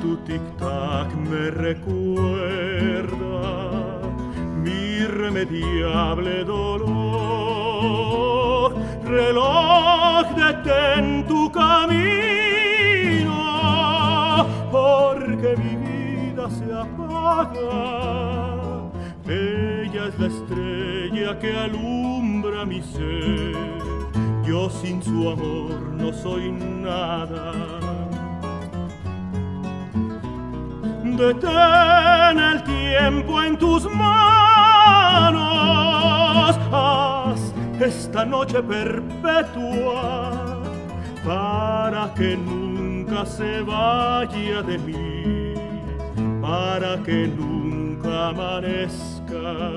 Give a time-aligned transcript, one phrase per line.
[0.00, 3.40] Tu tic-tac me recuerda
[4.62, 7.96] mi irremediable dolor.
[9.04, 13.40] Reloj, detén tu camino,
[14.70, 17.82] porque mi vida se apaga.
[19.26, 23.76] Ella es la estrella que alumbra mi ser
[24.46, 27.85] yo sin su amor no soy nada.
[31.16, 35.40] Detén el tiempo en tus manos,
[36.70, 40.02] haz esta noche perpetua
[41.24, 45.54] para que nunca se vaya de mí,
[46.42, 49.72] para que nunca amanezca.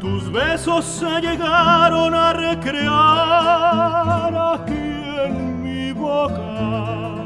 [0.00, 4.92] Tus besos se llegaron a recrear aquí
[5.24, 7.25] en mi boca,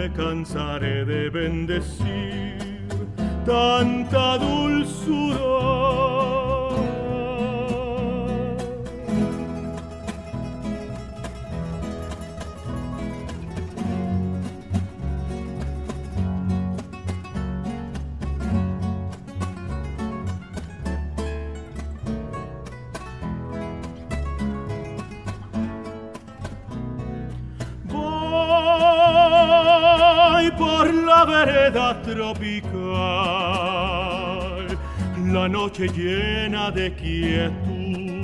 [0.00, 2.56] Me cansaré de bendecir
[3.44, 6.09] tanta dulzura.
[30.60, 32.76] Por la vereda tropical,
[35.32, 38.20] la noche llena de quietud,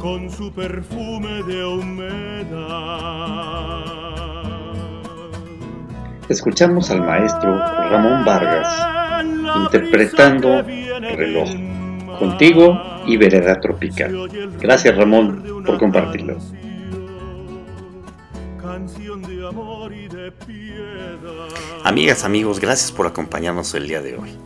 [0.00, 2.56] con su perfume de humedad.
[6.28, 8.68] Escuchamos al maestro Ramón Vargas
[9.62, 11.48] interpretando Reloj,
[12.18, 14.28] contigo y Vereda Tropical.
[14.60, 16.38] Gracias Ramón por compartirlo.
[18.76, 21.48] Canción de amor y de piedad.
[21.82, 24.36] Amigas, amigos, gracias por acompañarnos el día de hoy.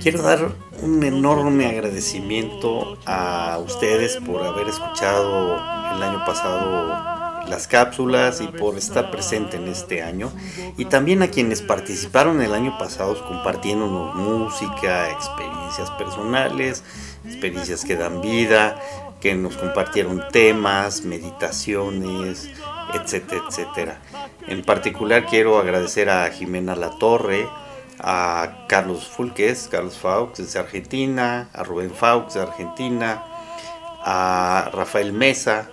[0.00, 5.56] Quiero dar un enorme agradecimiento a ustedes por haber escuchado
[5.96, 10.30] el año pasado las cápsulas y por estar presente en este año.
[10.76, 16.84] Y también a quienes participaron el año pasado compartiéndonos música, experiencias personales,
[17.24, 18.76] experiencias que dan vida,
[19.22, 22.50] que nos compartieron temas, meditaciones,
[22.92, 24.00] etcétera, etcétera.
[24.48, 27.48] En particular quiero agradecer a Jimena Latorre,
[28.00, 33.22] a Carlos Fulques, Carlos Faux desde Argentina, a Rubén Faux de Argentina,
[34.04, 35.70] a Rafael Mesa,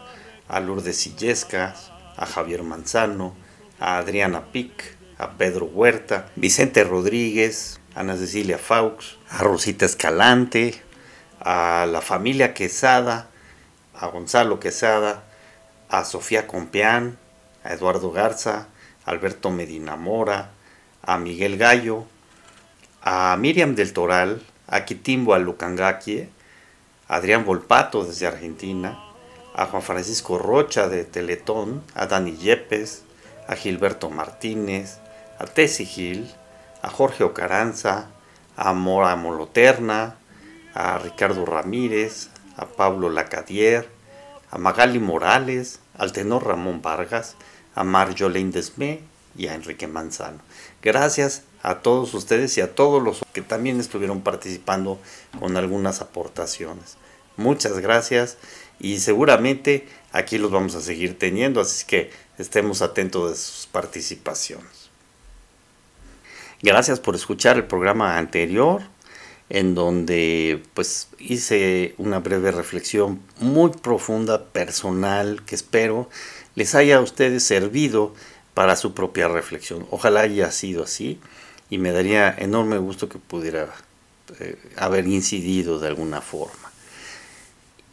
[0.47, 3.35] a Lourdes Sillescas, a Javier Manzano,
[3.79, 10.79] a Adriana Pic, a Pedro Huerta, Vicente Rodríguez, Ana Cecilia Faux, a Rosita Escalante,
[11.39, 13.31] a la familia Quesada,
[13.99, 15.23] a Gonzalo Quesada,
[15.89, 17.17] a Sofía Compeán,
[17.63, 18.67] a Eduardo Garza,
[19.05, 20.51] a Alberto Medina Mora,
[21.01, 22.05] a Miguel Gallo,
[23.01, 26.29] a Miriam del Toral, a Quitimbo Alucangaquie,
[27.09, 29.03] a Adrián Volpato desde Argentina,
[29.53, 33.03] a Juan Francisco Rocha de Teletón, a Dani Yepes,
[33.47, 34.99] a Gilberto Martínez,
[35.39, 36.31] a Tessy Gil,
[36.81, 38.07] a Jorge Ocaranza,
[38.55, 40.15] a Mora Moloterna,
[40.73, 43.87] a Ricardo Ramírez, a Pablo Lacadier,
[44.51, 47.35] a Magali Morales, al tenor Ramón Vargas,
[47.73, 48.99] a Marjolaine Desmé
[49.37, 50.39] y a Enrique Manzano.
[50.81, 54.99] Gracias a todos ustedes y a todos los que también estuvieron participando
[55.39, 56.97] con algunas aportaciones.
[57.37, 58.37] Muchas gracias
[58.79, 64.89] y seguramente aquí los vamos a seguir teniendo, así que estemos atentos de sus participaciones.
[66.61, 68.81] Gracias por escuchar el programa anterior
[69.49, 76.09] en donde pues hice una breve reflexión muy profunda, personal, que espero
[76.55, 78.13] les haya a ustedes servido
[78.53, 79.87] para su propia reflexión.
[79.91, 81.19] Ojalá haya sido así
[81.69, 83.69] y me daría enorme gusto que pudiera
[84.39, 86.71] eh, haber incidido de alguna forma.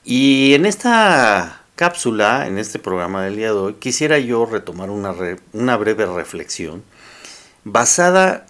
[0.05, 5.15] Y en esta cápsula, en este programa del día de hoy, quisiera yo retomar una,
[5.53, 6.83] una breve reflexión
[7.65, 8.47] basada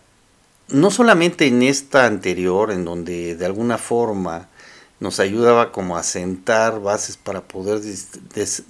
[0.68, 4.48] no solamente en esta anterior, en donde de alguna forma
[4.98, 7.80] nos ayudaba como a sentar bases para poder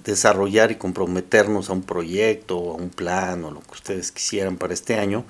[0.03, 4.73] desarrollar y comprometernos a un proyecto, a un plan o lo que ustedes quisieran para
[4.73, 5.25] este año,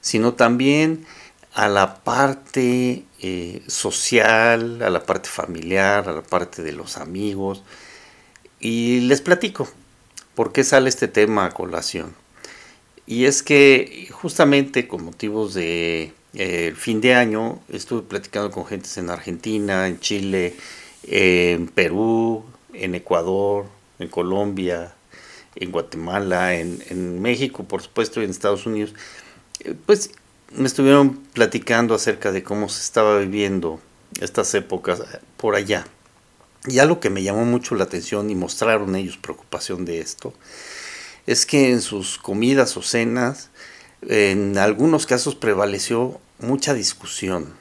[0.00, 1.06] sino también
[1.54, 7.62] a la parte eh, social, a la parte familiar, a la parte de los amigos.
[8.60, 9.68] Y les platico
[10.34, 12.14] por qué sale este tema a colación.
[13.10, 18.98] Y es que justamente con motivos de eh, fin de año estuve platicando con gentes
[18.98, 20.54] en Argentina, en Chile,
[21.04, 22.44] en Perú,
[22.74, 23.64] en Ecuador,
[23.98, 24.92] en Colombia,
[25.56, 28.92] en Guatemala, en, México, por supuesto, y en Estados Unidos.
[29.60, 30.10] Eh, pues
[30.52, 33.80] me estuvieron platicando acerca de cómo se estaba viviendo
[34.20, 35.02] estas épocas
[35.38, 35.86] por allá.
[36.66, 40.34] Y algo que me llamó mucho la atención y mostraron ellos preocupación de esto
[41.28, 43.50] es que en sus comidas o cenas,
[44.00, 47.54] en algunos casos prevaleció mucha discusión.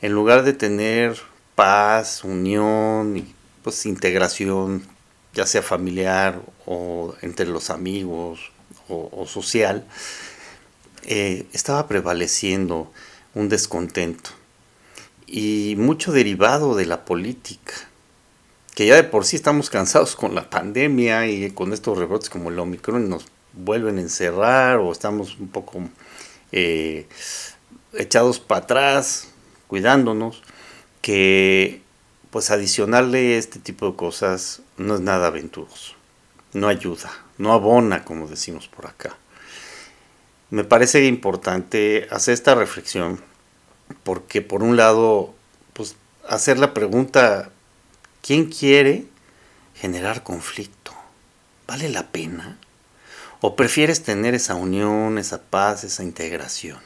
[0.00, 1.20] En lugar de tener
[1.54, 4.82] paz, unión y pues integración,
[5.34, 8.50] ya sea familiar o entre los amigos
[8.88, 9.86] o, social,
[11.04, 12.90] eh, estaba prevaleciendo
[13.34, 14.30] un descontento
[15.26, 17.89] y mucho derivado de la política
[18.74, 22.50] que ya de por sí estamos cansados con la pandemia y con estos rebrotes como
[22.50, 25.80] el Omicron nos vuelven a encerrar o estamos un poco
[26.52, 27.06] eh,
[27.94, 29.28] echados para atrás,
[29.66, 30.42] cuidándonos,
[31.00, 31.82] que
[32.30, 35.94] pues adicionarle este tipo de cosas no es nada aventuroso,
[36.52, 39.16] no ayuda, no abona, como decimos por acá.
[40.50, 43.20] Me parece importante hacer esta reflexión
[44.02, 45.34] porque por un lado,
[45.72, 45.96] pues
[46.28, 47.50] hacer la pregunta
[48.22, 49.06] ¿Quién quiere
[49.74, 50.92] generar conflicto?
[51.66, 52.58] ¿Vale la pena?
[53.40, 56.78] ¿O prefieres tener esa unión, esa paz, esa integración?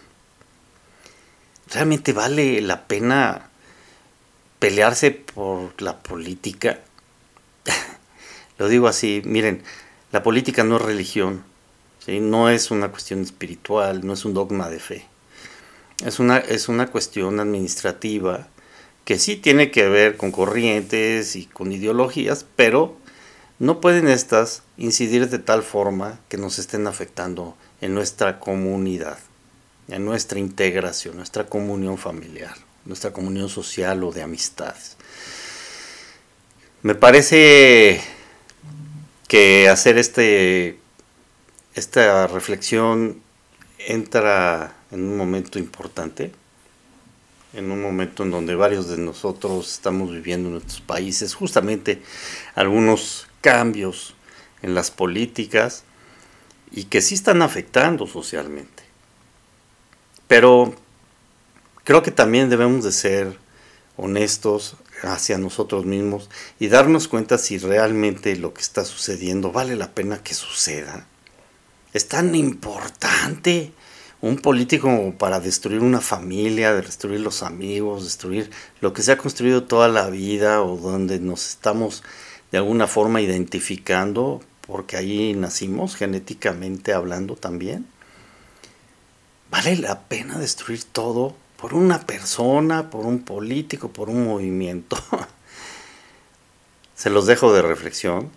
[1.72, 3.48] ¿Realmente vale la pena
[4.60, 6.80] pelearse por la política?
[8.58, 9.64] Lo digo así, miren,
[10.12, 11.42] la política no es religión,
[12.06, 15.08] no es una cuestión espiritual, no es un dogma de fe.
[16.04, 18.46] Es una, es una cuestión administrativa
[19.04, 22.96] que sí tiene que ver con corrientes y con ideologías, pero
[23.58, 29.18] no pueden estas incidir de tal forma que nos estén afectando en nuestra comunidad,
[29.88, 34.96] en nuestra integración, nuestra comunión familiar, nuestra comunión social o de amistades.
[36.82, 38.00] Me parece
[39.28, 40.78] que hacer este,
[41.74, 43.22] esta reflexión
[43.78, 46.32] entra en un momento importante
[47.54, 52.02] en un momento en donde varios de nosotros estamos viviendo en nuestros países justamente
[52.54, 54.14] algunos cambios
[54.62, 55.84] en las políticas
[56.70, 58.82] y que sí están afectando socialmente.
[60.26, 60.74] Pero
[61.84, 63.38] creo que también debemos de ser
[63.96, 69.92] honestos hacia nosotros mismos y darnos cuenta si realmente lo que está sucediendo vale la
[69.92, 71.06] pena que suceda.
[71.92, 73.72] Es tan importante
[74.24, 78.50] un político para destruir una familia, destruir los amigos, destruir
[78.80, 82.02] lo que se ha construido toda la vida o donde nos estamos
[82.50, 87.86] de alguna forma identificando, porque ahí nacimos genéticamente hablando también.
[89.50, 94.96] ¿Vale la pena destruir todo por una persona, por un político, por un movimiento?
[96.94, 98.30] Se los dejo de reflexión.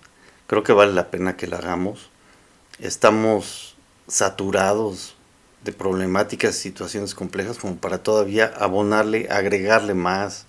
[0.48, 2.10] Creo que vale la pena que la hagamos.
[2.78, 3.78] Estamos
[4.10, 5.17] saturados
[5.68, 10.46] de problemáticas y situaciones complejas como para todavía abonarle, agregarle más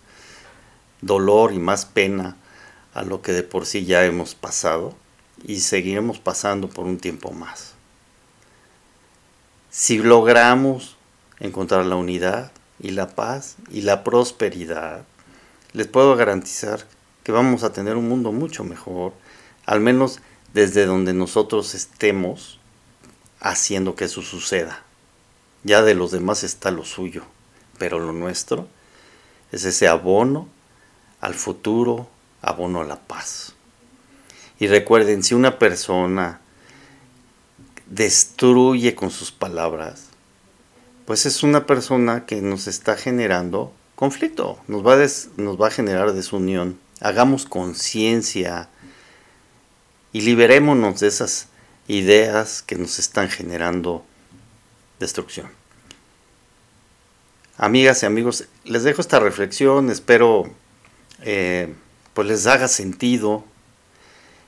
[1.00, 2.36] dolor y más pena
[2.94, 4.94] a lo que de por sí ya hemos pasado
[5.44, 7.74] y seguiremos pasando por un tiempo más.
[9.70, 10.96] Si logramos
[11.40, 15.04] encontrar la unidad y la paz y la prosperidad,
[15.72, 16.86] les puedo garantizar
[17.24, 19.14] que vamos a tener un mundo mucho mejor,
[19.66, 20.20] al menos
[20.54, 22.60] desde donde nosotros estemos
[23.40, 24.84] haciendo que eso suceda.
[25.68, 27.24] Ya de los demás está lo suyo,
[27.76, 28.66] pero lo nuestro
[29.52, 30.48] es ese abono
[31.20, 32.08] al futuro,
[32.40, 33.52] abono a la paz.
[34.58, 36.40] Y recuerden, si una persona
[37.84, 40.04] destruye con sus palabras,
[41.04, 45.06] pues es una persona que nos está generando conflicto, nos va a,
[45.36, 46.78] nos va a generar desunión.
[47.02, 48.70] Hagamos conciencia
[50.14, 51.48] y liberémonos de esas
[51.88, 54.06] ideas que nos están generando
[54.98, 55.48] destrucción.
[57.56, 60.48] Amigas y amigos, les dejo esta reflexión, espero
[61.22, 61.74] eh,
[62.14, 63.44] pues les haga sentido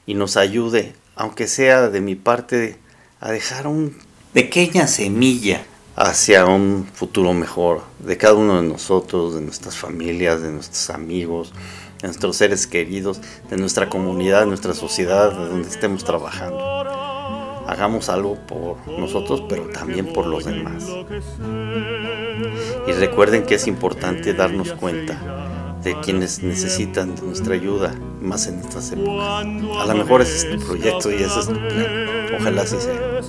[0.06, 2.78] y nos ayude, aunque sea de mi parte,
[3.20, 3.90] a dejar una
[4.32, 5.64] pequeña semilla
[5.96, 11.52] hacia un futuro mejor de cada uno de nosotros, de nuestras familias, de nuestros amigos,
[12.00, 16.99] de nuestros seres queridos, de nuestra comunidad, de nuestra sociedad, de donde estemos trabajando.
[17.70, 20.88] Hagamos algo por nosotros, pero también por los demás.
[22.88, 28.58] Y recuerden que es importante darnos cuenta de quienes necesitan de nuestra ayuda, más en
[28.58, 29.44] estas épocas.
[29.44, 31.86] A lo mejor es este proyecto y ese es tu plan.
[32.40, 33.20] Ojalá así sea.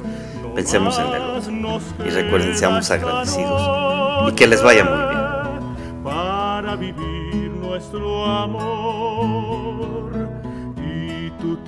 [0.56, 6.04] Pensemos en el y recuerden, seamos agradecidos y que les vaya muy bien.
[6.04, 9.51] Para vivir nuestro amor tu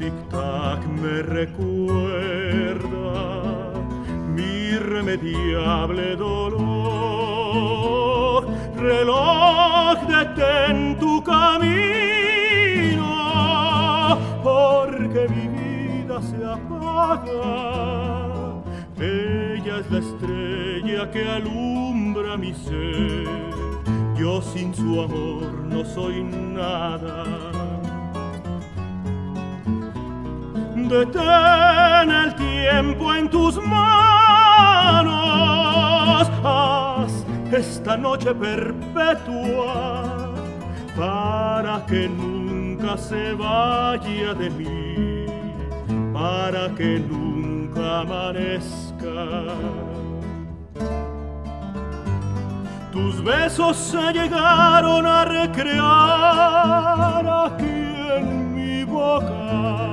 [0.03, 3.11] tic-tac me recuerda
[4.35, 7.23] mi irremediable dolor
[8.75, 13.11] reloj detén tu camino,
[14.43, 17.53] porque mi vida se apaga.
[18.99, 23.27] Ella es la estrella que alumbra mi ser,
[24.17, 27.72] yo sin su amor no soy nada.
[30.89, 33.87] Detén el tiempo en tus manos,
[37.51, 40.33] esta noche perpetua
[40.95, 45.25] para que nunca se vaya de mí,
[46.13, 49.45] para que nunca amanezca.
[52.91, 59.92] Tus besos se llegaron a recrear aquí en mi boca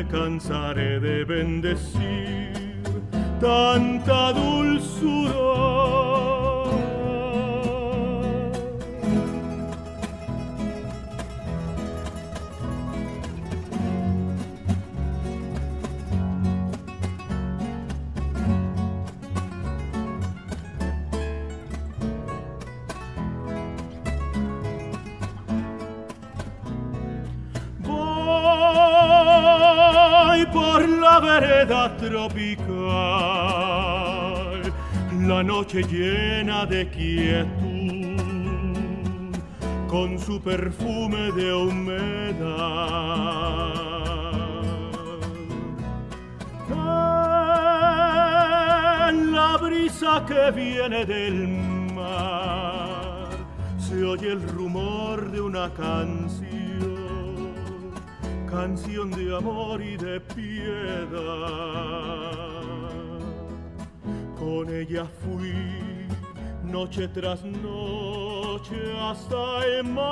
[0.00, 2.52] me cansaré de bendecir
[3.40, 5.99] tanta dulzura.
[31.40, 32.70] Vereda tropical,
[35.26, 38.18] la noche llena de quietud,
[39.88, 42.40] con su perfume de humedad.
[49.08, 51.48] En la brisa que viene del
[51.94, 53.28] mar,
[53.78, 56.59] se oye el rumor de una canción
[58.50, 61.10] canción de amor y de piedad.
[64.38, 65.54] Con ella fui
[66.64, 70.10] noche tras noche hasta el mar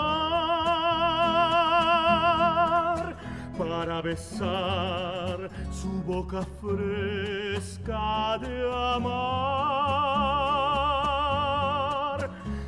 [3.57, 9.49] para besar su boca fresca de amar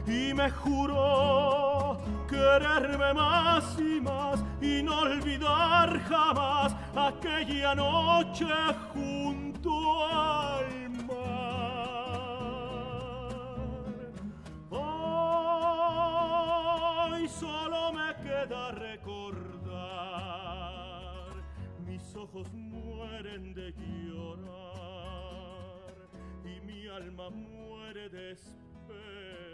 [0.06, 8.46] y me juró quererme más y más y no olvidar jamás aquella noche
[8.92, 12.20] junto al mar.
[17.10, 19.70] Hoy solo me queda recordar,
[21.86, 24.50] mis ojos mueren de llorar
[26.44, 29.49] y mi alma muere de esperar